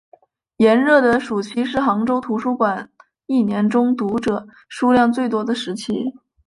[0.57, 2.89] 炎热的暑期是杭州图书馆
[3.27, 5.93] 一年中读者数量最多的时期。